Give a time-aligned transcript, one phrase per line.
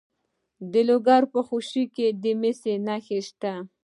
[0.71, 3.53] د لوګر په خوشي کې د مسو نښې شته.